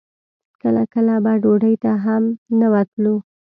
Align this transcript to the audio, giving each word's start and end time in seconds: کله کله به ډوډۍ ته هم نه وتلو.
کله 0.61 0.83
کله 0.93 1.15
به 1.23 1.33
ډوډۍ 1.43 1.75
ته 1.83 1.91
هم 2.05 2.23
نه 2.59 2.67
وتلو. 2.73 3.15